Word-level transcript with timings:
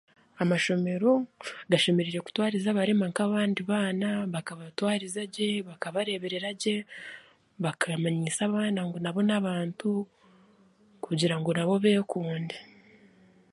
Amashomero 0.43 1.11
gashemereire 1.71 2.19
kutwariza 2.25 2.67
abarema 2.71 3.05
nk'abandi 3.11 3.59
abaana 3.63 4.07
bakabatwariza 4.33 5.21
gye, 5.33 5.49
bakabareeberera 5.67 6.49
gye, 6.61 6.75
bakamanyisa 7.63 8.41
abaana 8.45 8.79
ngu 8.87 8.97
nabo 9.03 9.21
n'abantu 9.27 9.89
kugira 11.05 11.35
ngu 11.37 11.49
nabo 11.57 11.73
beekunde 11.83 12.55